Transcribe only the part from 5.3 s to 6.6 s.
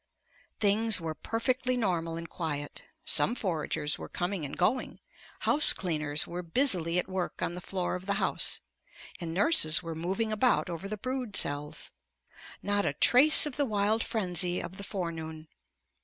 house cleaners were